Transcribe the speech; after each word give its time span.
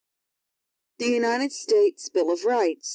The 0.97 1.09
United 1.09 1.51
States 1.51 2.09
Bill 2.09 2.31
of 2.31 2.43
Rights. 2.43 2.89